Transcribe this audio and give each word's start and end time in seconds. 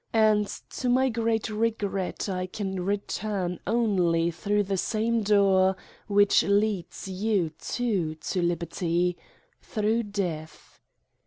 And, 0.13 0.47
to 0.71 0.89
my 0.89 1.09
great 1.09 1.47
regret 1.47 2.27
I 2.27 2.47
can 2.47 2.83
return 2.83 3.59
only 3.67 4.31
through 4.31 4.63
the 4.63 4.75
same 4.75 5.21
door 5.21 5.75
which 6.07 6.41
leads 6.41 7.07
you 7.07 7.51
too 7.59 8.15
to 8.15 8.41
liberty: 8.41 9.15
through 9.61 10.01
death. 10.01 10.79